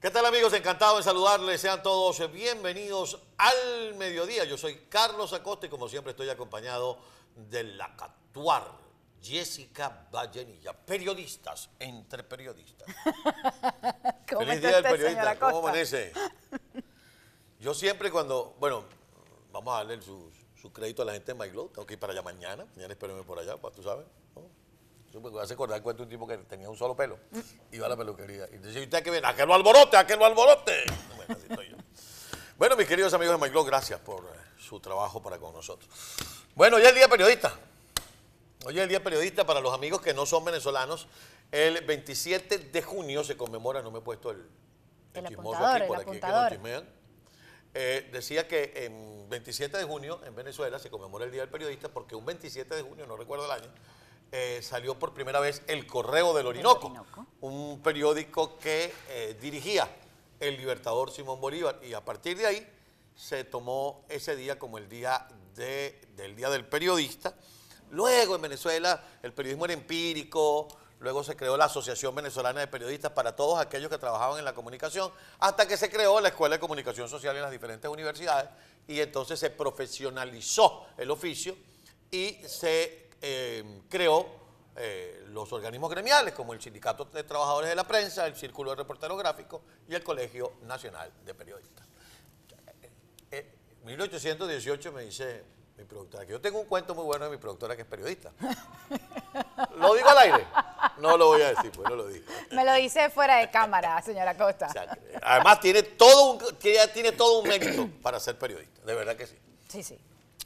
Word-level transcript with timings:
¿Qué 0.00 0.12
tal 0.12 0.24
amigos? 0.26 0.52
Encantado 0.52 0.96
en 0.98 1.02
saludarles. 1.02 1.60
Sean 1.60 1.82
todos 1.82 2.30
bienvenidos 2.30 3.20
al 3.36 3.96
mediodía. 3.96 4.44
Yo 4.44 4.56
soy 4.56 4.76
Carlos 4.88 5.32
Acosta 5.32 5.66
y 5.66 5.68
como 5.68 5.88
siempre 5.88 6.12
estoy 6.12 6.28
acompañado 6.30 7.00
de 7.34 7.64
la 7.64 7.96
Catuar, 7.96 8.70
Jessica 9.20 10.06
Vallenilla. 10.12 10.72
Periodistas 10.72 11.70
entre 11.80 12.22
periodistas. 12.22 12.86
¿Cómo 14.30 14.46
Feliz 14.46 14.60
día 14.60 14.80
del 14.80 14.82
periodista. 14.84 15.36
¿Cómo 15.36 15.58
amanece? 15.58 16.12
Yo 17.58 17.74
siempre 17.74 18.12
cuando, 18.12 18.54
bueno, 18.60 18.84
vamos 19.50 19.74
a 19.74 19.78
darle 19.78 20.00
su, 20.00 20.30
su 20.54 20.72
crédito 20.72 21.02
a 21.02 21.06
la 21.06 21.14
gente 21.14 21.34
de 21.34 21.38
MyGlow. 21.40 21.70
Tengo 21.70 21.84
que 21.84 21.94
ir 21.94 21.98
para 21.98 22.12
allá 22.12 22.22
mañana. 22.22 22.66
Mañana 22.76 22.92
espérenme 22.92 23.24
por 23.24 23.40
allá, 23.40 23.56
pues 23.56 23.74
tú 23.74 23.82
sabes. 23.82 24.06
Me 25.14 25.40
hace 25.40 25.54
acordar 25.54 25.82
cuento 25.82 26.02
un 26.02 26.08
tipo 26.08 26.26
que 26.26 26.36
tenía 26.38 26.68
un 26.68 26.76
solo 26.76 26.94
pelo. 26.94 27.18
Iba 27.72 27.86
a 27.86 27.88
la 27.88 27.96
peluquería. 27.96 28.46
Y 28.52 28.58
decía, 28.58 28.82
¿usted 28.82 29.02
qué 29.02 29.10
viene? 29.10 29.26
¿A 29.26 29.34
que 29.34 29.44
lo 29.46 29.54
alborote? 29.54 29.96
¿A 29.96 30.06
que 30.06 30.16
lo 30.16 30.24
alborote? 30.24 30.84
Bueno, 31.16 31.34
así 31.34 31.46
estoy 31.48 31.68
yo. 31.70 31.76
Bueno, 32.58 32.76
mis 32.76 32.86
queridos 32.86 33.14
amigos 33.14 33.40
de 33.40 33.46
MyGlow, 33.46 33.64
gracias 33.64 34.00
por 34.00 34.24
eh, 34.24 34.38
su 34.58 34.80
trabajo 34.80 35.22
para 35.22 35.38
con 35.38 35.54
nosotros. 35.54 35.88
Bueno, 36.54 36.76
hoy 36.76 36.82
es 36.82 36.88
el 36.88 36.94
día 36.94 37.08
periodista. 37.08 37.54
Hoy 38.64 38.76
es 38.76 38.82
el 38.82 38.88
día 38.88 39.02
periodista 39.02 39.46
para 39.46 39.60
los 39.60 39.72
amigos 39.72 40.00
que 40.00 40.12
no 40.12 40.26
son 40.26 40.44
venezolanos. 40.44 41.06
El 41.52 41.84
27 41.84 42.58
de 42.58 42.82
junio 42.82 43.24
se 43.24 43.36
conmemora, 43.36 43.80
no 43.80 43.90
me 43.90 44.00
he 44.00 44.02
puesto 44.02 44.30
el, 44.30 44.44
El 45.14 45.28
chismoso 45.28 45.56
apuntador, 45.56 45.76
aquí, 45.76 45.82
el 45.82 45.88
por 45.88 45.96
aquí 45.98 46.20
que 46.20 46.26
nos 46.26 46.48
chismean. 46.50 46.98
Eh, 47.74 48.08
decía 48.12 48.48
que 48.48 48.72
en 48.74 49.28
27 49.28 49.78
de 49.78 49.84
junio 49.84 50.20
en 50.26 50.34
Venezuela 50.34 50.78
se 50.78 50.90
conmemora 50.90 51.24
el 51.26 51.30
Día 51.30 51.42
del 51.42 51.50
Periodista 51.50 51.88
porque 51.88 52.14
un 52.14 52.26
27 52.26 52.74
de 52.74 52.82
junio, 52.82 53.06
no 53.06 53.16
recuerdo 53.16 53.44
el 53.44 53.52
año, 53.52 53.70
eh, 54.32 54.60
salió 54.62 54.98
por 54.98 55.14
primera 55.14 55.40
vez 55.40 55.62
El 55.66 55.86
Correo 55.86 56.34
del 56.34 56.46
Orinoco, 56.46 56.86
Orinoco. 56.88 57.26
un 57.40 57.80
periódico 57.82 58.58
que 58.58 58.92
eh, 59.08 59.36
dirigía 59.40 59.88
el 60.40 60.56
libertador 60.56 61.10
Simón 61.10 61.40
Bolívar 61.40 61.80
y 61.82 61.94
a 61.94 62.04
partir 62.04 62.36
de 62.36 62.46
ahí 62.46 62.68
se 63.16 63.44
tomó 63.44 64.04
ese 64.08 64.36
día 64.36 64.58
como 64.58 64.78
el 64.78 64.88
día 64.88 65.26
de- 65.54 66.00
del 66.14 66.36
Día 66.36 66.50
del 66.50 66.64
Periodista. 66.66 67.34
Luego 67.90 68.36
en 68.36 68.42
Venezuela 68.42 69.02
el 69.22 69.32
periodismo 69.32 69.64
era 69.64 69.74
empírico, 69.74 70.68
luego 71.00 71.24
se 71.24 71.34
creó 71.34 71.56
la 71.56 71.64
Asociación 71.64 72.14
Venezolana 72.14 72.60
de 72.60 72.66
Periodistas 72.68 73.12
para 73.12 73.34
todos 73.34 73.58
aquellos 73.58 73.90
que 73.90 73.98
trabajaban 73.98 74.38
en 74.38 74.44
la 74.44 74.54
comunicación, 74.54 75.10
hasta 75.38 75.66
que 75.66 75.76
se 75.76 75.90
creó 75.90 76.20
la 76.20 76.28
Escuela 76.28 76.56
de 76.56 76.60
Comunicación 76.60 77.08
Social 77.08 77.34
en 77.34 77.42
las 77.42 77.50
diferentes 77.50 77.90
universidades 77.90 78.50
y 78.86 79.00
entonces 79.00 79.40
se 79.40 79.50
profesionalizó 79.50 80.86
el 80.96 81.10
oficio 81.10 81.56
y 82.10 82.38
se 82.46 83.07
eh, 83.20 83.82
creó 83.88 84.26
eh, 84.76 85.24
los 85.30 85.52
organismos 85.52 85.90
gremiales 85.90 86.34
como 86.34 86.52
el 86.52 86.60
Sindicato 86.60 87.04
de 87.06 87.24
Trabajadores 87.24 87.68
de 87.68 87.74
la 87.74 87.84
Prensa, 87.84 88.26
el 88.26 88.36
Círculo 88.36 88.70
de 88.70 88.76
Reporteros 88.76 89.18
Gráficos 89.18 89.60
y 89.88 89.94
el 89.94 90.04
Colegio 90.04 90.52
Nacional 90.62 91.12
de 91.24 91.34
Periodistas. 91.34 91.86
Eh, 93.30 93.46
1818 93.84 94.92
me 94.92 95.02
dice 95.02 95.44
mi 95.76 95.84
productora, 95.84 96.26
que 96.26 96.32
yo 96.32 96.40
tengo 96.40 96.60
un 96.60 96.66
cuento 96.66 96.94
muy 96.94 97.04
bueno 97.04 97.24
de 97.24 97.30
mi 97.32 97.36
productora 97.38 97.76
que 97.76 97.82
es 97.82 97.88
periodista. 97.88 98.32
¿Lo 99.76 99.94
digo 99.94 100.08
al 100.08 100.18
aire? 100.18 100.46
No 100.98 101.16
lo 101.16 101.26
voy 101.26 101.42
a 101.42 101.50
decir, 101.50 101.70
pues 101.70 101.88
no 101.88 101.94
lo 101.94 102.08
digo. 102.08 102.26
Me 102.50 102.64
lo 102.64 102.74
dice 102.74 103.10
fuera 103.10 103.36
de 103.36 103.50
cámara, 103.50 104.00
señora 104.02 104.36
Costa. 104.36 104.66
O 104.66 104.72
sea, 104.72 104.86
que, 104.88 105.18
además 105.22 105.60
tiene 105.60 105.82
todo, 105.84 106.32
un, 106.32 106.56
tiene, 106.56 106.86
tiene 106.88 107.12
todo 107.12 107.40
un 107.40 107.48
mérito 107.48 107.88
para 108.02 108.18
ser 108.18 108.36
periodista, 108.36 108.80
de 108.84 108.94
verdad 108.94 109.16
que 109.16 109.26
sí. 109.26 109.38
Sí, 109.68 109.82
sí. 109.82 109.98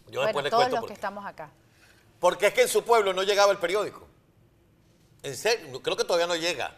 Yo 0.09 0.20
bueno, 0.20 0.27
después 0.27 0.45
le 0.45 0.51
todos 0.51 0.62
cuento 0.64 0.77
los 0.77 0.84
que 0.84 0.89
qué. 0.89 0.95
estamos 0.95 1.25
acá. 1.25 1.51
Porque 2.23 2.47
es 2.47 2.55
que 2.55 2.62
en 2.62 2.69
su 2.69 2.84
pueblo 2.84 3.12
no 3.12 3.25
llegaba 3.25 3.51
el 3.51 3.59
periódico. 3.59 4.06
En 5.25 5.37
serio, 5.37 5.83
creo 5.83 5.97
que 5.97 6.05
todavía 6.05 6.29
no 6.29 6.37
llega. 6.37 6.73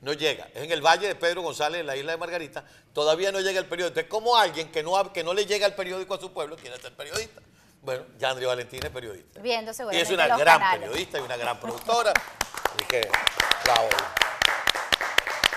No 0.00 0.14
llega. 0.14 0.48
Es 0.54 0.62
en 0.62 0.72
el 0.72 0.80
Valle 0.80 1.06
de 1.06 1.14
Pedro 1.14 1.42
González, 1.42 1.82
en 1.82 1.86
la 1.86 1.96
isla 1.98 2.12
de 2.12 2.16
Margarita. 2.18 2.64
Todavía 2.94 3.30
no 3.30 3.40
llega 3.40 3.58
el 3.58 3.66
periódico. 3.66 3.88
Entonces, 4.00 4.10
¿cómo 4.10 4.38
alguien 4.38 4.72
que 4.72 4.82
no, 4.82 5.12
que 5.12 5.22
no 5.22 5.34
le 5.34 5.44
llega 5.44 5.66
el 5.66 5.74
periódico 5.74 6.14
a 6.14 6.18
su 6.18 6.32
pueblo 6.32 6.56
quiere 6.56 6.80
ser 6.80 6.96
periodista? 6.96 7.42
Bueno, 7.82 8.06
ya 8.18 8.30
Andrea 8.30 8.48
Valentín 8.48 8.86
es 8.86 8.90
periodista. 8.90 9.38
Viendo 9.40 9.70
Y 9.92 9.96
es 9.98 10.08
una 10.08 10.28
gran 10.28 10.58
canales. 10.60 10.80
periodista 10.88 11.18
y 11.18 11.20
una 11.20 11.36
gran 11.36 11.60
productora. 11.60 12.14
Así 12.14 12.84
que, 12.88 13.06
bravo. 13.64 13.88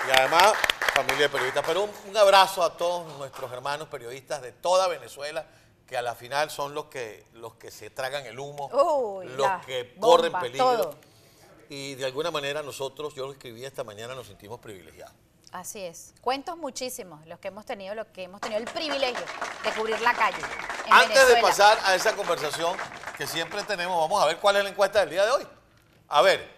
Y 0.06 0.10
además, 0.18 0.52
familia 0.94 1.22
de 1.22 1.28
periodistas. 1.30 1.64
Pero 1.66 1.84
un, 1.84 1.90
un 2.10 2.16
abrazo 2.18 2.62
a 2.62 2.76
todos 2.76 3.16
nuestros 3.16 3.50
hermanos 3.50 3.88
periodistas 3.88 4.42
de 4.42 4.52
toda 4.52 4.86
Venezuela, 4.86 5.46
que 5.90 5.96
a 5.96 6.02
la 6.02 6.14
final 6.14 6.50
son 6.50 6.72
los 6.72 6.84
que, 6.84 7.26
los 7.32 7.54
que 7.54 7.72
se 7.72 7.90
tragan 7.90 8.24
el 8.24 8.38
humo, 8.38 8.68
Uy, 8.68 9.26
los 9.26 9.66
que 9.66 9.92
bomba, 9.96 10.06
corren 10.06 10.32
peligro. 10.34 10.64
todo. 10.64 10.94
Y 11.68 11.96
de 11.96 12.04
alguna 12.04 12.30
manera 12.30 12.62
nosotros, 12.62 13.12
yo 13.16 13.26
lo 13.26 13.32
escribí 13.32 13.64
esta 13.64 13.82
mañana, 13.82 14.14
nos 14.14 14.28
sentimos 14.28 14.60
privilegiados. 14.60 15.12
Así 15.50 15.80
es. 15.80 16.14
Cuentos 16.20 16.56
muchísimos 16.56 17.26
los 17.26 17.40
que 17.40 17.48
hemos 17.48 17.66
tenido, 17.66 17.96
los 17.96 18.06
que 18.06 18.22
hemos 18.22 18.40
tenido 18.40 18.60
el 18.60 18.66
privilegio 18.66 19.24
de 19.64 19.72
cubrir 19.72 20.00
la 20.00 20.14
calle. 20.14 20.38
en 20.86 20.92
Antes 20.92 21.26
de 21.26 21.42
pasar 21.42 21.76
a 21.82 21.96
esa 21.96 22.14
conversación 22.14 22.76
que 23.18 23.26
siempre 23.26 23.60
tenemos, 23.64 23.98
vamos 23.98 24.22
a 24.22 24.26
ver 24.26 24.36
cuál 24.36 24.58
es 24.58 24.62
la 24.62 24.70
encuesta 24.70 25.00
del 25.00 25.10
día 25.10 25.24
de 25.24 25.32
hoy. 25.32 25.46
A 26.06 26.22
ver, 26.22 26.48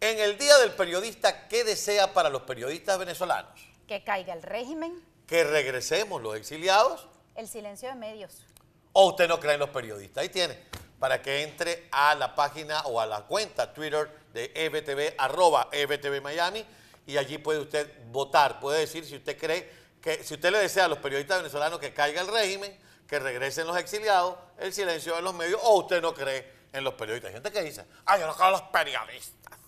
en 0.00 0.18
el 0.18 0.36
Día 0.36 0.58
del 0.58 0.72
Periodista, 0.72 1.46
¿qué 1.46 1.62
desea 1.62 2.12
para 2.12 2.28
los 2.28 2.42
periodistas 2.42 2.98
venezolanos? 2.98 3.52
Que 3.86 4.02
caiga 4.02 4.34
el 4.34 4.42
régimen, 4.42 5.00
¿Que 5.28 5.44
regresemos 5.44 6.20
los 6.20 6.34
exiliados? 6.34 7.06
el 7.36 7.46
silencio 7.46 7.88
de 7.88 7.94
medios. 7.94 8.44
¿O 8.92 9.08
usted 9.08 9.28
no 9.28 9.38
cree 9.38 9.54
en 9.54 9.60
los 9.60 9.70
periodistas? 9.70 10.22
Ahí 10.22 10.28
tiene, 10.28 10.58
para 10.98 11.22
que 11.22 11.42
entre 11.42 11.88
a 11.92 12.14
la 12.14 12.34
página 12.34 12.80
o 12.82 13.00
a 13.00 13.06
la 13.06 13.22
cuenta 13.22 13.72
Twitter 13.72 14.10
de 14.32 14.50
EBTV, 14.54 15.14
arroba 15.18 15.68
EBTV 15.72 16.20
Miami, 16.20 16.64
y 17.06 17.16
allí 17.16 17.38
puede 17.38 17.60
usted 17.60 17.90
votar. 18.10 18.60
Puede 18.60 18.80
decir 18.80 19.04
si 19.04 19.16
usted 19.16 19.38
cree 19.38 19.70
que, 20.00 20.22
si 20.24 20.34
usted 20.34 20.50
le 20.50 20.58
desea 20.58 20.84
a 20.86 20.88
los 20.88 20.98
periodistas 20.98 21.38
venezolanos 21.38 21.78
que 21.78 21.92
caiga 21.92 22.20
el 22.20 22.28
régimen, 22.28 22.76
que 23.06 23.18
regresen 23.18 23.66
los 23.66 23.76
exiliados, 23.76 24.36
el 24.58 24.72
silencio 24.72 25.16
de 25.16 25.22
los 25.22 25.34
medios, 25.34 25.60
o 25.64 25.78
usted 25.78 26.00
no 26.00 26.14
cree 26.14 26.60
en 26.72 26.84
los 26.84 26.94
periodistas. 26.94 27.28
Hay 27.28 27.34
gente 27.34 27.50
que 27.50 27.62
dice, 27.62 27.84
ay, 28.06 28.20
yo 28.20 28.26
no 28.26 28.34
creo 28.34 28.46
en 28.46 28.52
los 28.52 28.62
periodistas. 28.62 29.58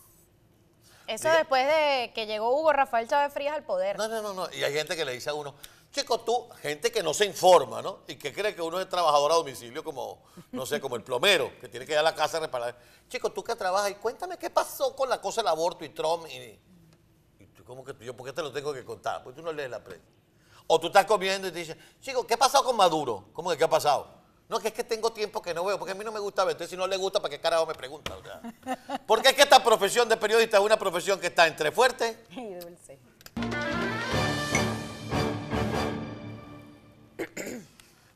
Eso 1.09 1.25
Diga. 1.25 1.39
después 1.39 1.67
de 1.67 2.13
que 2.15 2.27
llegó 2.27 2.57
Hugo 2.57 2.73
Rafael 2.73 3.09
Chávez 3.09 3.33
Frías 3.33 3.55
al 3.55 3.65
poder. 3.65 3.99
No, 3.99 4.07
no, 4.07 4.23
no, 4.23 4.33
no. 4.33 4.49
Y 4.53 4.63
hay 4.63 4.73
gente 4.73 4.97
que 4.97 5.05
le 5.05 5.13
dice 5.13 5.31
a 5.31 5.35
uno, 5.35 5.55
chico, 5.93 6.21
tú, 6.21 6.49
gente 6.61 6.91
que 6.91 7.03
no 7.03 7.15
se 7.15 7.27
informa, 7.27 7.83
¿no? 7.83 8.01
Y 8.09 8.17
que 8.17 8.33
cree 8.33 8.55
que 8.55 8.63
uno 8.63 8.81
es 8.81 8.89
trabajador 8.89 9.31
a 9.31 9.35
domicilio 9.37 9.85
como, 9.85 10.23
no 10.51 10.67
sé, 10.67 10.81
como 10.81 10.97
el 10.97 11.03
plomero, 11.03 11.53
que 11.61 11.69
tiene 11.69 11.87
que 11.87 11.93
ir 11.93 11.99
a 11.99 12.03
la 12.03 12.15
casa 12.15 12.39
a 12.39 12.41
reparar. 12.41 12.77
Chico, 13.09 13.31
tú 13.31 13.45
que 13.45 13.55
trabajas 13.55 13.91
y 13.91 13.95
cuéntame 13.97 14.39
qué 14.39 14.51
pasó 14.51 14.97
con 14.97 15.09
la 15.09 15.21
cosa 15.21 15.43
del 15.43 15.49
aborto 15.49 15.85
y 15.85 15.91
Trump. 15.91 16.27
Y, 16.29 16.59
y 17.39 17.47
tú, 17.55 17.63
¿cómo 17.65 17.85
que 17.85 17.93
tú? 17.95 18.03
yo, 18.05 18.17
¿por 18.17 18.27
qué 18.27 18.33
te 18.33 18.43
lo 18.43 18.51
tengo 18.51 18.73
que 18.73 18.85
contar? 18.85 19.23
Porque 19.23 19.41
tú 19.41 19.45
no 19.45 19.53
lees 19.53 19.71
la 19.71 19.85
prensa. 19.85 20.07
O 20.67 20.81
tú 20.81 20.87
estás 20.87 21.05
comiendo 21.05 21.49
y 21.49 21.53
te 21.53 21.59
dices, 21.59 21.77
chico, 22.01 22.27
¿qué 22.27 22.35
ha 22.35 22.39
pasado 22.39 22.65
con 22.65 22.77
Maduro? 22.77 23.27
¿Cómo 23.35 23.51
que 23.51 23.59
qué 23.59 23.65
ha 23.65 23.71
pasado? 23.71 24.23
No, 24.49 24.61
que 24.61 24.69
es 24.69 24.75
que 24.75 24.85
tengo 24.85 25.13
tiempo 25.13 25.41
que 25.41 25.55
no 25.55 25.65
veo, 25.65 25.79
porque 25.79 25.93
a 25.93 25.95
mí 25.95 26.05
no 26.05 26.13
me 26.13 26.21
gusta 26.21 26.45
ver. 26.45 26.53
Entonces, 26.53 26.71
si 26.71 26.77
no 26.77 26.87
le 26.87 26.97
gusta, 26.97 27.21
¿para 27.21 27.31
qué 27.31 27.41
carajo 27.41 27.67
me 27.67 27.75
pregunta? 27.75 28.17
O 28.17 28.23
sea, 28.23 28.99
porque 29.07 29.31
es 29.31 29.35
que 29.35 29.43
esta 29.43 29.63
profesión 29.63 30.09
de 30.09 30.17
periodista 30.17 30.59
es 30.59 30.63
una 30.63 30.79
profesión 30.79 31.19
que 31.19 31.29
está 31.29 31.47
entre 31.47 31.73
fuerte 31.73 32.25
Y 32.31 32.55
dulce. 32.55 32.99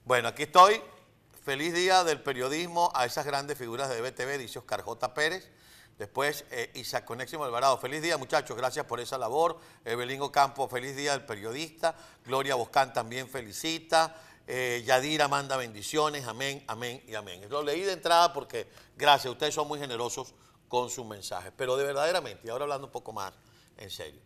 Bueno, 0.06 0.28
aquí 0.28 0.44
estoy. 0.44 0.80
Feliz 1.44 1.74
día 1.74 2.04
del 2.04 2.22
periodismo 2.22 2.92
a 2.94 3.06
esas 3.06 3.26
grandes 3.26 3.58
figuras 3.58 3.88
de 3.88 4.00
BTV, 4.00 4.38
dice 4.38 4.60
Oscar 4.60 4.82
J. 4.82 5.12
Pérez. 5.12 5.50
Después, 5.98 6.44
eh, 6.52 6.70
Isaac 6.74 7.04
Coneximo 7.04 7.42
Alvarado. 7.42 7.76
Feliz 7.78 8.02
día, 8.02 8.16
muchachos. 8.16 8.56
Gracias 8.56 8.86
por 8.86 9.00
esa 9.00 9.18
labor. 9.18 9.58
Evelyn 9.84 10.22
Ocampo, 10.22 10.68
feliz 10.68 10.94
día 10.94 11.10
del 11.10 11.26
periodista. 11.26 11.96
Gloria 12.24 12.54
Boscán 12.54 12.92
también 12.92 13.28
felicita. 13.28 14.16
Eh, 14.46 14.84
Yadira 14.86 15.26
manda 15.26 15.56
bendiciones. 15.56 16.24
Amén, 16.24 16.62
amén 16.68 17.02
y 17.08 17.16
amén. 17.16 17.44
Lo 17.50 17.64
leí 17.64 17.80
de 17.80 17.94
entrada 17.94 18.32
porque, 18.32 18.68
gracias, 18.96 19.32
ustedes 19.32 19.56
son 19.56 19.66
muy 19.66 19.80
generosos 19.80 20.34
con 20.68 20.88
sus 20.88 21.04
mensajes. 21.04 21.52
Pero 21.56 21.76
de 21.76 21.82
verdaderamente, 21.82 22.46
y 22.46 22.50
ahora 22.50 22.62
hablando 22.62 22.86
un 22.86 22.92
poco 22.92 23.12
más 23.12 23.32
en 23.76 23.90
serio. 23.90 24.20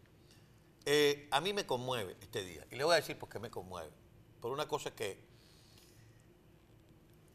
Eh, 0.85 1.27
a 1.31 1.41
mí 1.41 1.55
me 1.55 1.65
conmueve 1.65 2.19
este 2.21 2.45
día. 2.45 2.67
Y 2.71 2.77
le 2.77 2.85
voy 2.85 2.93
a 2.93 2.97
decir 2.97 3.19
por 3.19 3.31
qué 3.31 3.39
me 3.39 3.49
conmueve. 3.49 3.91
Por 4.43 4.53
una 4.53 4.69
cosa 4.69 4.91
que 4.91 5.30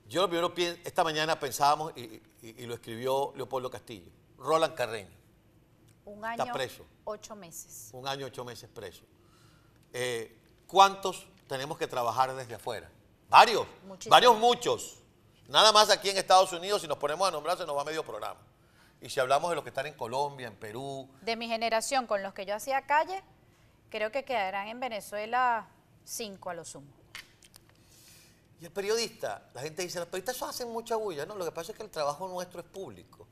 yo 0.08 0.22
lo 0.28 0.54
primero 0.54 0.78
esta 0.84 1.04
mañana 1.04 1.40
pensábamos, 1.40 1.94
y, 1.96 2.22
y- 2.42 2.56
y 2.64 2.66
lo 2.66 2.74
escribió 2.76 3.34
Leopoldo 3.36 3.70
Castillo, 3.70 4.12
Roland 4.38 4.74
Carreño, 4.76 5.16
Un 6.06 6.24
año, 6.24 6.52
preso. 6.54 6.86
ocho 7.06 7.36
meses. 7.36 7.90
un 7.94 8.08
año, 8.08 8.26
ocho 8.28 8.44
meses 8.46 8.70
preso. 8.74 9.04
Eh, 9.94 10.38
¿Cuántos 10.68 11.26
tenemos 11.48 11.78
que 11.78 11.88
trabajar 11.88 12.36
desde 12.36 12.56
afuera? 12.56 12.90
Varios, 13.30 13.66
Muchísimos. 13.88 14.12
varios 14.16 14.38
muchos. 14.38 14.98
Nada 15.48 15.72
más 15.72 15.90
aquí 15.90 16.10
en 16.10 16.18
Estados 16.18 16.52
Unidos, 16.54 16.82
si 16.82 16.88
nos 16.88 16.98
ponemos 16.98 17.28
a 17.28 17.32
nombrar, 17.32 17.58
se 17.58 17.66
nos 17.66 17.78
va 17.78 17.84
medio 17.84 18.04
programa. 18.04 18.40
Y 19.02 19.10
si 19.10 19.20
hablamos 19.20 19.50
de 19.52 19.56
los 19.56 19.64
que 19.64 19.70
están 19.70 19.86
en 19.86 19.94
Colombia, 19.94 20.48
en 20.48 20.56
Perú, 20.56 21.08
De 21.22 21.36
mi 21.36 21.48
generación, 21.48 22.08
con 22.08 22.24
los 22.24 22.34
que 22.34 22.46
yo 22.46 22.56
hacía 22.56 22.82
calle, 22.88 23.22
creo 23.90 24.12
que 24.12 24.24
quedarán 24.26 24.68
en 24.68 24.80
Venezuela 24.80 25.68
cinco 26.04 26.50
a 26.50 26.54
lo 26.56 26.66
sumo. 26.66 26.88
Y 28.60 28.66
el 28.66 28.72
periodista, 28.72 29.50
la 29.54 29.62
gente 29.62 29.82
dice, 29.82 30.00
los 30.00 30.08
periodistas 30.08 30.42
hacen 30.50 30.70
mucha 30.70 30.96
bulla, 30.96 31.26
¿no? 31.26 31.36
Lo 31.36 31.46
que 31.46 31.52
pasa 31.52 31.72
es 31.72 31.78
que 31.78 31.84
el 31.84 31.90
trabajo 31.90 32.28
nuestro 32.28 32.62
es 32.62 32.66
público. 32.66 33.28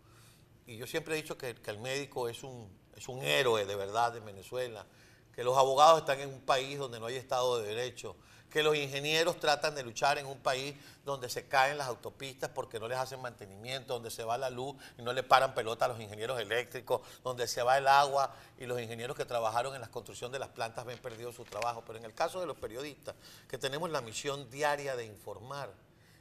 Y 0.65 0.77
yo 0.77 0.87
siempre 0.87 1.13
he 1.13 1.21
dicho 1.21 1.37
que, 1.37 1.55
que 1.55 1.71
el 1.71 1.79
médico 1.79 2.27
es 2.27 2.43
un, 2.43 2.69
es 2.95 3.07
un 3.07 3.21
héroe 3.23 3.65
de 3.65 3.75
verdad 3.75 4.15
en 4.17 4.25
Venezuela, 4.25 4.85
que 5.33 5.43
los 5.43 5.57
abogados 5.57 5.99
están 5.99 6.19
en 6.19 6.29
un 6.29 6.41
país 6.41 6.77
donde 6.77 6.99
no 6.99 7.07
hay 7.07 7.15
Estado 7.15 7.59
de 7.59 7.67
Derecho, 7.67 8.15
que 8.53 8.61
los 8.61 8.75
ingenieros 8.75 9.39
tratan 9.39 9.73
de 9.73 9.81
luchar 9.81 10.19
en 10.19 10.27
un 10.27 10.37
país 10.37 10.75
donde 11.03 11.27
se 11.27 11.47
caen 11.47 11.75
las 11.75 11.87
autopistas 11.87 12.51
porque 12.51 12.79
no 12.79 12.87
les 12.87 12.99
hacen 12.99 13.19
mantenimiento, 13.19 13.95
donde 13.95 14.11
se 14.11 14.23
va 14.23 14.37
la 14.37 14.51
luz 14.51 14.75
y 14.95 15.01
no 15.01 15.11
le 15.11 15.23
paran 15.23 15.55
pelota 15.55 15.85
a 15.85 15.87
los 15.87 15.99
ingenieros 15.99 16.39
eléctricos, 16.39 17.01
donde 17.23 17.47
se 17.47 17.63
va 17.63 17.79
el 17.79 17.87
agua 17.87 18.31
y 18.59 18.67
los 18.67 18.79
ingenieros 18.79 19.17
que 19.17 19.25
trabajaron 19.25 19.73
en 19.73 19.81
la 19.81 19.87
construcción 19.87 20.31
de 20.31 20.37
las 20.37 20.49
plantas 20.49 20.85
ven 20.85 20.99
perdido 20.99 21.33
su 21.33 21.45
trabajo. 21.45 21.83
Pero 21.83 21.97
en 21.97 22.05
el 22.05 22.13
caso 22.13 22.39
de 22.39 22.45
los 22.45 22.55
periodistas, 22.55 23.15
que 23.49 23.57
tenemos 23.57 23.89
la 23.89 24.01
misión 24.01 24.47
diaria 24.51 24.95
de 24.95 25.05
informar 25.05 25.71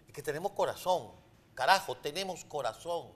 y 0.09 0.13
que 0.13 0.23
tenemos 0.23 0.53
corazón, 0.53 1.11
carajo, 1.55 1.99
tenemos 1.99 2.47
corazón 2.47 3.09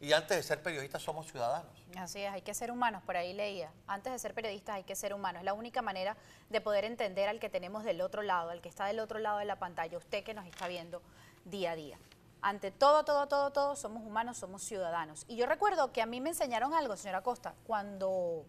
y 0.00 0.14
antes 0.14 0.34
de 0.34 0.42
ser 0.42 0.62
periodistas 0.62 1.02
somos 1.02 1.26
ciudadanos. 1.30 1.70
Así 1.98 2.20
es, 2.20 2.32
hay 2.32 2.40
que 2.40 2.54
ser 2.54 2.70
humanos, 2.72 3.02
por 3.04 3.18
ahí 3.18 3.34
leía. 3.34 3.70
Antes 3.86 4.10
de 4.10 4.18
ser 4.18 4.32
periodistas 4.32 4.76
hay 4.76 4.84
que 4.84 4.96
ser 4.96 5.12
humanos. 5.12 5.40
Es 5.40 5.44
la 5.44 5.52
única 5.52 5.82
manera 5.82 6.16
de 6.48 6.60
poder 6.62 6.86
entender 6.86 7.28
al 7.28 7.38
que 7.38 7.50
tenemos 7.50 7.84
del 7.84 8.00
otro 8.00 8.22
lado, 8.22 8.48
al 8.48 8.62
que 8.62 8.70
está 8.70 8.86
del 8.86 8.98
otro 8.98 9.18
lado 9.18 9.38
de 9.38 9.44
la 9.44 9.56
pantalla, 9.56 9.98
usted 9.98 10.24
que 10.24 10.32
nos 10.32 10.46
está 10.46 10.68
viendo 10.68 11.02
día 11.44 11.72
a 11.72 11.76
día. 11.76 11.98
Ante 12.40 12.70
todo, 12.70 13.04
todo, 13.04 13.28
todo, 13.28 13.50
todo, 13.50 13.76
somos 13.76 14.02
humanos, 14.02 14.38
somos 14.38 14.62
ciudadanos. 14.62 15.26
Y 15.28 15.36
yo 15.36 15.44
recuerdo 15.44 15.92
que 15.92 16.00
a 16.00 16.06
mí 16.06 16.22
me 16.22 16.30
enseñaron 16.30 16.72
algo, 16.72 16.96
señora 16.96 17.22
Costa, 17.22 17.54
cuando 17.66 18.46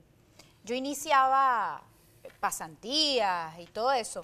yo 0.63 0.73
iniciaba 0.73 1.83
pasantías 2.39 3.59
y 3.59 3.65
todo 3.65 3.91
eso. 3.91 4.23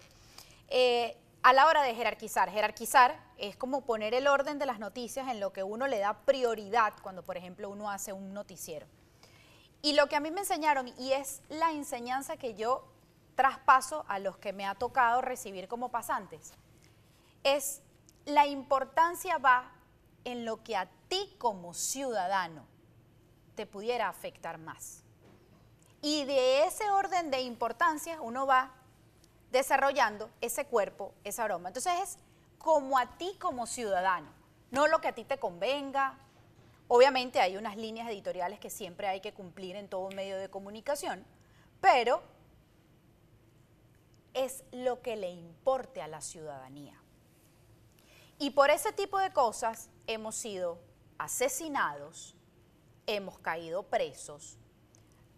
Eh, 0.70 1.18
a 1.44 1.54
la 1.54 1.66
hora 1.68 1.84
de 1.84 1.95
jerarquizar. 1.95 2.50
Jerarquizar 2.50 3.19
es 3.38 3.56
como 3.56 3.81
poner 3.81 4.13
el 4.13 4.28
orden 4.28 4.60
de 4.60 4.66
las 4.66 4.80
noticias 4.80 5.28
en 5.30 5.39
lo 5.39 5.54
que 5.54 5.63
uno 5.63 5.88
le 5.88 6.00
da 6.00 6.13
prioridad 6.25 6.94
cuando, 7.01 7.24
por 7.24 7.38
ejemplo, 7.38 7.69
uno 7.69 7.89
hace 7.89 8.13
un 8.13 8.34
noticiero. 8.34 8.88
Y 9.81 9.94
lo 9.94 10.07
que 10.07 10.16
a 10.16 10.19
mí 10.19 10.31
me 10.31 10.42
enseñaron, 10.42 10.88
y 10.98 11.13
es 11.13 11.42
la 11.50 11.72
enseñanza 11.72 12.38
que 12.38 12.56
yo 12.56 12.86
traspaso 13.36 14.04
a 14.07 14.19
los 14.19 14.38
que 14.38 14.51
me 14.51 14.66
ha 14.66 14.75
tocado 14.75 15.22
recibir 15.22 15.68
como 15.68 15.89
pasantes, 15.89 16.54
es 17.44 17.81
la 18.25 18.48
importancia 18.48 19.38
va 19.38 19.72
en 20.25 20.44
lo 20.44 20.63
que 20.63 20.75
a 20.75 20.90
ti 21.07 21.36
como 21.38 21.74
ciudadano 21.74 22.66
te 23.56 23.66
pudiera 23.66 24.10
afectar 24.10 24.57
más. 24.57 25.04
Y 26.01 26.25
de 26.25 26.66
ese 26.66 26.90
orden 26.92 27.31
de 27.31 27.42
importancia 27.42 28.22
uno 28.22 28.45
va 28.45 28.72
desarrollando 29.52 30.30
ese 30.42 30.66
cuerpo, 30.66 31.14
esa 31.24 31.46
aroma. 31.46 31.70
Entonces 31.70 31.94
es 32.02 32.18
como 32.58 32.98
a 32.98 33.18
ti 33.18 33.36
como 33.40 33.66
ciudadano, 33.66 34.30
no 34.72 34.88
lo 34.88 35.00
que 35.00 35.10
a 35.10 35.16
ti 35.16 35.24
te 35.24 35.38
convenga. 35.38 36.18
Obviamente 36.88 37.40
hay 37.40 37.58
unas 37.58 37.78
líneas 37.78 38.10
editoriales 38.10 38.60
que 38.60 38.70
siempre 38.70 39.08
hay 39.08 39.22
que 39.22 39.34
cumplir 39.34 39.76
en 39.76 39.88
todo 39.88 40.10
medio 40.10 40.38
de 40.38 40.50
comunicación, 40.50 41.26
pero 41.82 42.22
es 44.34 44.64
lo 44.72 45.02
que 45.02 45.16
le 45.16 45.30
importe 45.30 46.02
a 46.02 46.08
la 46.08 46.22
ciudadanía. 46.22 47.02
Y 48.40 48.52
por 48.52 48.70
ese 48.70 48.94
tipo 48.94 49.18
de 49.18 49.32
cosas 49.34 49.90
hemos 50.06 50.36
sido 50.36 50.80
asesinados, 51.18 52.36
hemos 53.08 53.40
caído 53.40 53.84
presos, 53.84 54.58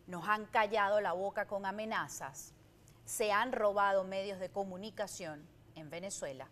nos 0.06 0.28
han 0.28 0.46
callado 0.48 1.00
la 1.00 1.14
boca 1.14 1.48
con 1.48 1.66
amenazas, 1.66 2.54
se 3.10 3.32
han 3.32 3.52
robado 3.52 4.04
medios 4.04 4.40
de 4.40 4.50
comunicación 4.50 5.44
en 5.74 5.90
Venezuela. 5.90 6.48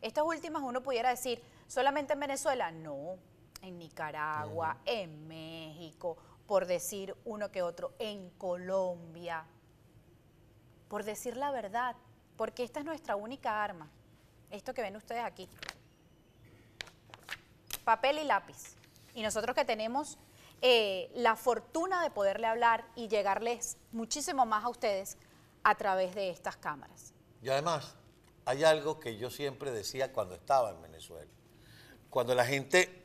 Estas 0.00 0.24
últimas 0.24 0.62
uno 0.62 0.82
pudiera 0.82 1.10
decir, 1.10 1.42
solamente 1.66 2.14
en 2.14 2.20
Venezuela, 2.20 2.70
no, 2.70 3.18
en 3.60 3.78
Nicaragua, 3.78 4.78
en 4.86 5.28
México, 5.28 6.16
por 6.46 6.64
decir 6.64 7.14
uno 7.26 7.50
que 7.50 7.60
otro, 7.60 7.92
en 7.98 8.30
Colombia, 8.30 9.44
por 10.88 11.04
decir 11.04 11.36
la 11.36 11.50
verdad, 11.50 11.94
porque 12.38 12.62
esta 12.62 12.80
es 12.80 12.86
nuestra 12.86 13.14
única 13.14 13.62
arma, 13.62 13.90
esto 14.50 14.72
que 14.72 14.80
ven 14.80 14.96
ustedes 14.96 15.22
aquí, 15.22 15.46
papel 17.84 18.18
y 18.18 18.24
lápiz. 18.24 18.76
Y 19.14 19.22
nosotros 19.22 19.54
que 19.54 19.66
tenemos 19.66 20.16
eh, 20.62 21.10
la 21.14 21.36
fortuna 21.36 22.02
de 22.02 22.08
poderle 22.08 22.46
hablar 22.46 22.86
y 22.96 23.08
llegarles 23.08 23.76
muchísimo 23.92 24.46
más 24.46 24.64
a 24.64 24.70
ustedes, 24.70 25.18
a 25.62 25.74
través 25.76 26.14
de 26.14 26.30
estas 26.30 26.56
cámaras. 26.56 27.12
Y 27.42 27.48
además, 27.48 27.94
hay 28.44 28.64
algo 28.64 28.98
que 28.98 29.16
yo 29.16 29.30
siempre 29.30 29.70
decía 29.70 30.12
cuando 30.12 30.34
estaba 30.34 30.70
en 30.70 30.80
Venezuela. 30.80 31.30
Cuando 32.10 32.34
la 32.34 32.44
gente 32.44 33.04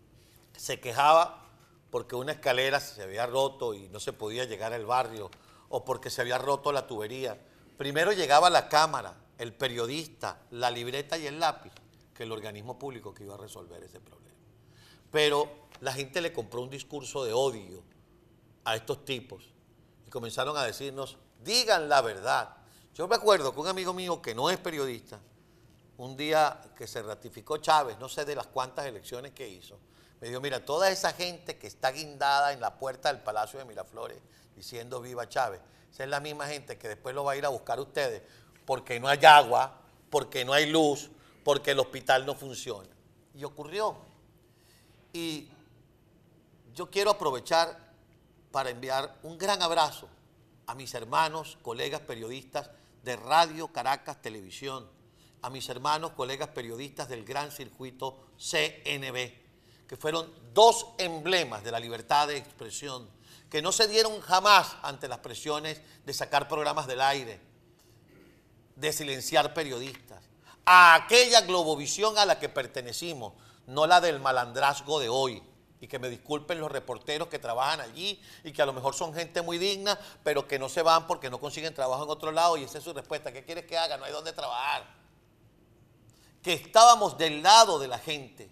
se 0.56 0.80
quejaba 0.80 1.42
porque 1.90 2.16
una 2.16 2.32
escalera 2.32 2.80
se 2.80 3.02
había 3.02 3.26
roto 3.26 3.74
y 3.74 3.88
no 3.88 4.00
se 4.00 4.12
podía 4.12 4.44
llegar 4.44 4.72
al 4.72 4.86
barrio, 4.86 5.30
o 5.68 5.84
porque 5.84 6.10
se 6.10 6.20
había 6.20 6.38
roto 6.38 6.72
la 6.72 6.86
tubería, 6.86 7.38
primero 7.76 8.12
llegaba 8.12 8.50
la 8.50 8.68
cámara, 8.68 9.14
el 9.38 9.52
periodista, 9.52 10.42
la 10.50 10.70
libreta 10.70 11.18
y 11.18 11.26
el 11.26 11.38
lápiz, 11.40 11.72
que 12.14 12.22
el 12.22 12.32
organismo 12.32 12.78
público 12.78 13.12
que 13.12 13.24
iba 13.24 13.34
a 13.34 13.38
resolver 13.38 13.82
ese 13.82 14.00
problema. 14.00 14.36
Pero 15.10 15.68
la 15.80 15.92
gente 15.92 16.20
le 16.20 16.32
compró 16.32 16.62
un 16.62 16.70
discurso 16.70 17.24
de 17.24 17.32
odio 17.32 17.82
a 18.64 18.76
estos 18.76 19.04
tipos 19.04 19.50
y 20.06 20.10
comenzaron 20.10 20.56
a 20.56 20.64
decirnos, 20.64 21.18
digan 21.44 21.88
la 21.88 22.00
verdad. 22.00 22.56
Yo 22.94 23.08
me 23.08 23.16
acuerdo 23.16 23.54
que 23.54 23.60
un 23.60 23.68
amigo 23.68 23.92
mío 23.92 24.20
que 24.20 24.34
no 24.34 24.50
es 24.50 24.58
periodista, 24.58 25.18
un 25.98 26.16
día 26.16 26.60
que 26.76 26.86
se 26.86 27.02
ratificó 27.02 27.58
Chávez, 27.58 27.98
no 27.98 28.08
sé 28.08 28.24
de 28.24 28.34
las 28.34 28.46
cuantas 28.46 28.86
elecciones 28.86 29.32
que 29.32 29.48
hizo, 29.48 29.78
me 30.20 30.28
dijo, 30.28 30.40
mira, 30.40 30.64
toda 30.64 30.90
esa 30.90 31.12
gente 31.12 31.58
que 31.58 31.66
está 31.66 31.90
guindada 31.90 32.52
en 32.52 32.60
la 32.60 32.78
puerta 32.78 33.12
del 33.12 33.22
Palacio 33.22 33.58
de 33.58 33.64
Miraflores 33.64 34.18
diciendo 34.54 35.00
viva 35.00 35.28
Chávez, 35.28 35.60
esa 35.90 36.04
es 36.04 36.10
la 36.10 36.20
misma 36.20 36.46
gente 36.46 36.78
que 36.78 36.88
después 36.88 37.14
lo 37.14 37.24
va 37.24 37.32
a 37.32 37.36
ir 37.36 37.44
a 37.44 37.48
buscar 37.48 37.78
a 37.78 37.82
ustedes 37.82 38.22
porque 38.64 39.00
no 39.00 39.08
hay 39.08 39.24
agua, 39.24 39.80
porque 40.10 40.44
no 40.44 40.52
hay 40.52 40.70
luz, 40.70 41.10
porque 41.44 41.72
el 41.72 41.80
hospital 41.80 42.24
no 42.24 42.34
funciona. 42.34 42.88
Y 43.34 43.44
ocurrió. 43.44 43.96
Y 45.12 45.48
yo 46.74 46.90
quiero 46.90 47.10
aprovechar 47.10 47.76
para 48.50 48.70
enviar 48.70 49.16
un 49.22 49.36
gran 49.36 49.60
abrazo 49.62 50.08
a 50.66 50.74
mis 50.74 50.94
hermanos, 50.94 51.58
colegas 51.62 52.00
periodistas 52.00 52.70
de 53.02 53.16
Radio 53.16 53.68
Caracas 53.68 54.22
Televisión, 54.22 54.88
a 55.42 55.50
mis 55.50 55.68
hermanos, 55.68 56.12
colegas 56.12 56.48
periodistas 56.48 57.08
del 57.08 57.24
gran 57.24 57.50
circuito 57.50 58.28
CNB, 58.38 59.32
que 59.88 59.96
fueron 59.96 60.32
dos 60.54 60.86
emblemas 60.98 61.64
de 61.64 61.72
la 61.72 61.80
libertad 61.80 62.28
de 62.28 62.36
expresión, 62.36 63.08
que 63.50 63.60
no 63.60 63.72
se 63.72 63.88
dieron 63.88 64.20
jamás 64.20 64.76
ante 64.82 65.08
las 65.08 65.18
presiones 65.18 65.80
de 66.06 66.14
sacar 66.14 66.48
programas 66.48 66.86
del 66.86 67.00
aire, 67.00 67.40
de 68.76 68.92
silenciar 68.92 69.52
periodistas, 69.52 70.24
a 70.64 70.94
aquella 70.94 71.42
globovisión 71.42 72.16
a 72.18 72.24
la 72.24 72.38
que 72.38 72.48
pertenecimos, 72.48 73.34
no 73.66 73.86
la 73.86 74.00
del 74.00 74.20
malandrazgo 74.20 75.00
de 75.00 75.08
hoy, 75.08 75.42
y 75.82 75.88
que 75.88 75.98
me 75.98 76.08
disculpen 76.08 76.60
los 76.60 76.70
reporteros 76.70 77.26
que 77.26 77.40
trabajan 77.40 77.80
allí 77.80 78.22
y 78.44 78.52
que 78.52 78.62
a 78.62 78.66
lo 78.66 78.72
mejor 78.72 78.94
son 78.94 79.12
gente 79.12 79.42
muy 79.42 79.58
digna, 79.58 79.98
pero 80.22 80.46
que 80.46 80.56
no 80.56 80.68
se 80.68 80.80
van 80.80 81.08
porque 81.08 81.28
no 81.28 81.40
consiguen 81.40 81.74
trabajo 81.74 82.04
en 82.04 82.10
otro 82.10 82.30
lado 82.30 82.56
y 82.56 82.62
esa 82.62 82.78
es 82.78 82.84
su 82.84 82.92
respuesta. 82.92 83.32
¿Qué 83.32 83.44
quieres 83.44 83.66
que 83.66 83.76
haga? 83.76 83.96
No 83.96 84.04
hay 84.04 84.12
dónde 84.12 84.32
trabajar. 84.32 84.86
Que 86.40 86.52
estábamos 86.52 87.18
del 87.18 87.42
lado 87.42 87.80
de 87.80 87.88
la 87.88 87.98
gente, 87.98 88.48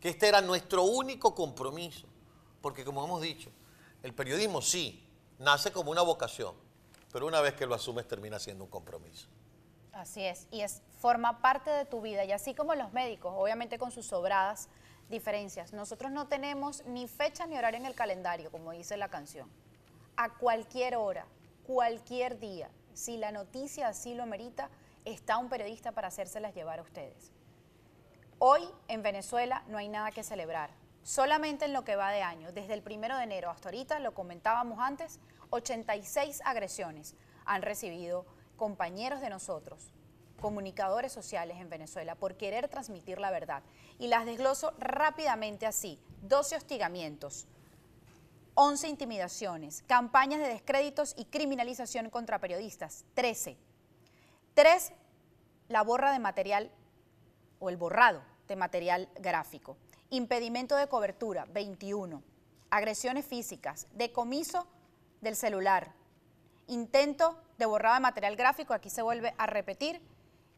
que 0.00 0.10
este 0.10 0.28
era 0.28 0.40
nuestro 0.40 0.84
único 0.84 1.34
compromiso, 1.34 2.06
porque 2.60 2.84
como 2.84 3.04
hemos 3.04 3.20
dicho, 3.20 3.50
el 4.04 4.14
periodismo 4.14 4.62
sí, 4.62 5.04
nace 5.40 5.72
como 5.72 5.90
una 5.90 6.02
vocación, 6.02 6.54
pero 7.12 7.26
una 7.26 7.40
vez 7.40 7.54
que 7.54 7.66
lo 7.66 7.74
asumes 7.74 8.06
termina 8.06 8.38
siendo 8.38 8.62
un 8.62 8.70
compromiso. 8.70 9.26
Así 9.92 10.22
es, 10.22 10.46
y 10.52 10.60
es 10.60 10.80
forma 11.00 11.42
parte 11.42 11.70
de 11.70 11.86
tu 11.86 12.00
vida, 12.00 12.24
y 12.24 12.30
así 12.30 12.54
como 12.54 12.72
los 12.76 12.92
médicos, 12.92 13.34
obviamente 13.36 13.80
con 13.80 13.90
sus 13.90 14.06
sobradas, 14.06 14.68
diferencias. 15.12 15.72
Nosotros 15.72 16.10
no 16.10 16.26
tenemos 16.26 16.84
ni 16.86 17.06
fecha 17.06 17.46
ni 17.46 17.56
horario 17.56 17.78
en 17.78 17.86
el 17.86 17.94
calendario, 17.94 18.50
como 18.50 18.72
dice 18.72 18.96
la 18.96 19.08
canción. 19.08 19.48
A 20.16 20.30
cualquier 20.34 20.96
hora, 20.96 21.26
cualquier 21.64 22.40
día, 22.40 22.68
si 22.94 23.16
la 23.16 23.30
noticia 23.30 23.86
así 23.86 24.14
lo 24.14 24.26
merita, 24.26 24.68
está 25.04 25.38
un 25.38 25.48
periodista 25.48 25.92
para 25.92 26.08
hacérselas 26.08 26.54
llevar 26.54 26.80
a 26.80 26.82
ustedes. 26.82 27.30
Hoy 28.38 28.68
en 28.88 29.02
Venezuela 29.02 29.62
no 29.68 29.78
hay 29.78 29.88
nada 29.88 30.10
que 30.10 30.24
celebrar. 30.24 30.70
Solamente 31.04 31.66
en 31.66 31.72
lo 31.72 31.84
que 31.84 31.96
va 31.96 32.10
de 32.10 32.22
año, 32.22 32.52
desde 32.52 32.74
el 32.74 32.82
primero 32.82 33.16
de 33.16 33.24
enero 33.24 33.50
hasta 33.50 33.68
ahorita, 33.68 34.00
lo 34.00 34.14
comentábamos 34.14 34.80
antes, 34.80 35.20
86 35.50 36.40
agresiones 36.44 37.14
han 37.44 37.62
recibido 37.62 38.24
compañeros 38.56 39.20
de 39.20 39.30
nosotros, 39.30 39.92
comunicadores 40.42 41.12
sociales 41.12 41.56
en 41.58 41.70
Venezuela 41.70 42.16
por 42.16 42.36
querer 42.36 42.68
transmitir 42.68 43.18
la 43.18 43.30
verdad. 43.30 43.62
Y 43.98 44.08
las 44.08 44.26
desgloso 44.26 44.74
rápidamente 44.78 45.64
así. 45.64 45.98
12 46.22 46.56
hostigamientos, 46.56 47.46
11 48.54 48.88
intimidaciones, 48.88 49.82
campañas 49.86 50.40
de 50.40 50.48
descréditos 50.48 51.14
y 51.16 51.24
criminalización 51.24 52.10
contra 52.10 52.38
periodistas, 52.38 53.04
13. 53.14 53.56
3. 54.54 54.92
La 55.68 55.82
borra 55.82 56.12
de 56.12 56.18
material 56.18 56.70
o 57.58 57.70
el 57.70 57.78
borrado 57.78 58.22
de 58.48 58.56
material 58.56 59.08
gráfico. 59.14 59.78
Impedimento 60.10 60.76
de 60.76 60.88
cobertura, 60.88 61.46
21. 61.46 62.22
Agresiones 62.68 63.24
físicas, 63.24 63.86
decomiso 63.92 64.66
del 65.20 65.36
celular, 65.36 65.92
intento 66.66 67.38
de 67.58 67.66
borrado 67.66 67.94
de 67.94 68.00
material 68.00 68.36
gráfico, 68.36 68.74
aquí 68.74 68.90
se 68.90 69.02
vuelve 69.02 69.34
a 69.38 69.46
repetir, 69.46 70.00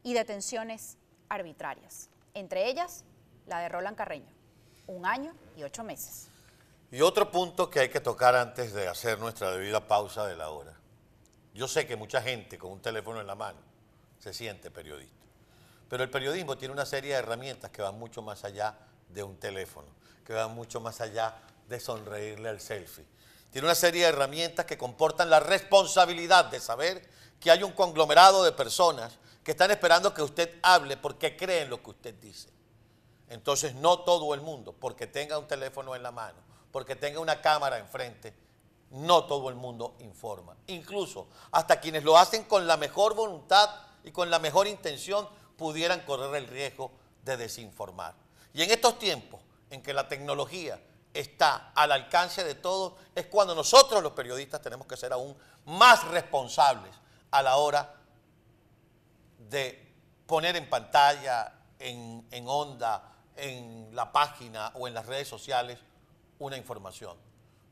y 0.05 0.13
detenciones 0.13 0.97
arbitrarias. 1.29 2.09
Entre 2.35 2.69
ellas, 2.69 3.03
la 3.47 3.59
de 3.59 3.69
Roland 3.69 3.97
Carreño, 3.97 4.31
un 4.85 5.03
año 5.03 5.33
y 5.57 5.63
ocho 5.63 5.83
meses. 5.83 6.27
Y 6.91 7.01
otro 7.01 7.31
punto 7.31 7.71
que 7.71 7.79
hay 7.79 7.89
que 7.89 7.99
tocar 7.99 8.35
antes 8.35 8.71
de 8.71 8.87
hacer 8.87 9.17
nuestra 9.17 9.51
debida 9.51 9.87
pausa 9.87 10.27
de 10.27 10.35
la 10.35 10.51
hora. 10.51 10.73
Yo 11.55 11.67
sé 11.67 11.87
que 11.87 11.95
mucha 11.95 12.21
gente 12.21 12.59
con 12.59 12.71
un 12.71 12.81
teléfono 12.81 13.19
en 13.19 13.25
la 13.25 13.33
mano 13.33 13.57
se 14.19 14.31
siente 14.31 14.69
periodista, 14.69 15.25
pero 15.89 16.03
el 16.03 16.11
periodismo 16.11 16.55
tiene 16.55 16.73
una 16.73 16.85
serie 16.85 17.13
de 17.13 17.19
herramientas 17.19 17.71
que 17.71 17.81
van 17.81 17.97
mucho 17.97 18.21
más 18.21 18.43
allá 18.45 18.77
de 19.09 19.23
un 19.23 19.37
teléfono, 19.37 19.87
que 20.23 20.33
van 20.33 20.53
mucho 20.53 20.79
más 20.81 21.01
allá 21.01 21.33
de 21.67 21.79
sonreírle 21.79 22.49
al 22.49 22.61
selfie. 22.61 23.05
Tiene 23.49 23.65
una 23.65 23.75
serie 23.75 24.03
de 24.03 24.09
herramientas 24.09 24.67
que 24.67 24.77
comportan 24.77 25.31
la 25.31 25.39
responsabilidad 25.39 26.45
de 26.45 26.59
saber 26.59 27.09
que 27.39 27.49
hay 27.49 27.63
un 27.63 27.71
conglomerado 27.71 28.43
de 28.43 28.51
personas 28.51 29.17
que 29.45 29.51
están 29.51 29.69
esperando 29.69 30.11
que 30.11 30.23
usted 30.23 30.57
hable 30.63 30.97
porque 30.97 31.37
creen 31.37 31.69
lo 31.69 31.81
que 31.83 31.91
usted 31.91 32.15
dice. 32.15 32.49
Entonces 33.29 33.75
no 33.75 33.99
todo 33.99 34.33
el 34.33 34.41
mundo, 34.41 34.73
porque 34.73 35.05
tenga 35.05 35.37
un 35.37 35.47
teléfono 35.47 35.95
en 35.95 36.01
la 36.01 36.11
mano, 36.11 36.39
porque 36.71 36.95
tenga 36.95 37.19
una 37.19 37.41
cámara 37.41 37.77
enfrente, 37.77 38.35
no 38.89 39.25
todo 39.25 39.49
el 39.49 39.55
mundo 39.55 39.97
informa. 39.99 40.57
Incluso 40.65 41.27
hasta 41.51 41.79
quienes 41.79 42.03
lo 42.03 42.17
hacen 42.17 42.45
con 42.45 42.65
la 42.65 42.75
mejor 42.75 43.13
voluntad 43.13 43.69
y 44.03 44.09
con 44.09 44.31
la 44.31 44.39
mejor 44.39 44.65
intención 44.65 45.29
pudieran 45.57 46.01
correr 46.01 46.33
el 46.35 46.47
riesgo 46.47 46.91
de 47.23 47.37
desinformar. 47.37 48.15
Y 48.51 48.63
en 48.63 48.71
estos 48.71 48.97
tiempos 48.97 49.41
en 49.69 49.83
que 49.83 49.93
la 49.93 50.07
tecnología 50.07 50.81
está 51.13 51.71
al 51.75 51.91
alcance 51.91 52.43
de 52.43 52.55
todos, 52.55 52.93
es 53.13 53.27
cuando 53.27 53.53
nosotros 53.53 54.01
los 54.01 54.13
periodistas 54.13 54.59
tenemos 54.59 54.87
que 54.87 54.97
ser 54.97 55.13
aún 55.13 55.37
más 55.65 56.03
responsables 56.07 56.95
a 57.29 57.43
la 57.43 57.57
hora 57.57 58.01
de 59.49 59.93
poner 60.25 60.55
en 60.55 60.69
pantalla, 60.69 61.53
en, 61.79 62.25
en 62.31 62.47
onda, 62.47 63.15
en 63.35 63.95
la 63.95 64.11
página 64.11 64.71
o 64.75 64.87
en 64.87 64.93
las 64.93 65.05
redes 65.05 65.27
sociales 65.27 65.79
una 66.39 66.57
información. 66.57 67.17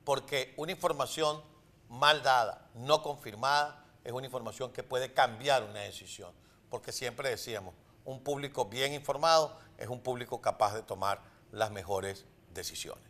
Porque 0.04 0.54
una 0.58 0.72
información 0.72 1.42
mal 1.90 2.24
dada, 2.24 2.70
no 2.74 3.02
confirmada, 3.02 3.86
es 4.04 4.12
una 4.12 4.26
información 4.26 4.72
que 4.72 4.84
puede 4.84 5.14
cambiar 5.14 5.64
una 5.64 5.80
decisión. 5.82 6.32
Porque 6.70 6.92
siempre 6.92 7.30
decíamos, 7.30 7.74
un 8.06 8.22
público 8.22 8.66
bien 8.66 8.94
informado 8.94 9.58
es 9.78 9.88
un 9.88 10.02
público 10.02 10.42
capaz 10.42 10.74
de 10.74 10.82
tomar 10.84 11.22
las 11.52 11.72
mejores 11.72 12.26
decisiones. 12.54 13.04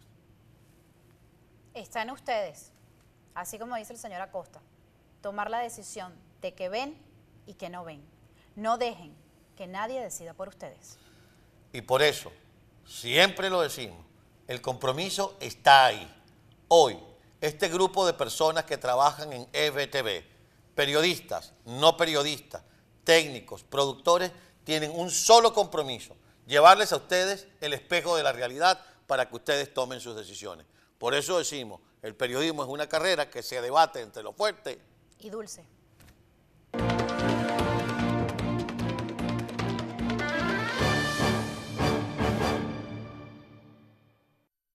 Está 1.73 2.03
en 2.03 2.11
ustedes, 2.11 2.71
así 3.33 3.57
como 3.57 3.75
dice 3.75 3.93
el 3.93 3.99
señor 3.99 4.21
Acosta, 4.21 4.61
tomar 5.21 5.49
la 5.49 5.59
decisión 5.59 6.13
de 6.41 6.53
que 6.53 6.69
ven 6.69 7.01
y 7.47 7.55
que 7.55 7.69
no 7.69 7.83
ven. 7.83 8.12
No 8.55 8.77
dejen 8.77 9.15
que 9.55 9.67
nadie 9.67 10.01
decida 10.01 10.33
por 10.33 10.49
ustedes. 10.49 10.97
Y 11.71 11.81
por 11.81 12.01
eso, 12.01 12.31
siempre 12.85 13.49
lo 13.49 13.61
decimos, 13.61 14.05
el 14.47 14.61
compromiso 14.61 15.35
está 15.39 15.85
ahí. 15.85 16.11
Hoy, 16.67 16.97
este 17.41 17.67
grupo 17.67 18.05
de 18.05 18.13
personas 18.13 18.65
que 18.65 18.77
trabajan 18.77 19.33
en 19.33 19.47
EBTV, 19.53 20.23
periodistas, 20.75 21.53
no 21.65 21.97
periodistas, 21.97 22.63
técnicos, 23.03 23.63
productores, 23.63 24.31
tienen 24.63 24.91
un 24.91 25.11
solo 25.11 25.53
compromiso, 25.53 26.15
llevarles 26.45 26.93
a 26.93 26.97
ustedes 26.97 27.47
el 27.61 27.73
espejo 27.73 28.15
de 28.15 28.23
la 28.23 28.31
realidad 28.31 28.79
para 29.07 29.27
que 29.27 29.35
ustedes 29.35 29.73
tomen 29.73 29.99
sus 29.99 30.15
decisiones. 30.15 30.65
Por 30.97 31.13
eso 31.15 31.37
decimos, 31.37 31.81
el 32.01 32.15
periodismo 32.15 32.63
es 32.63 32.69
una 32.69 32.87
carrera 32.87 33.29
que 33.29 33.43
se 33.43 33.61
debate 33.61 34.01
entre 34.01 34.23
lo 34.23 34.33
fuerte 34.33 34.79
y 35.19 35.29
dulce. 35.29 35.65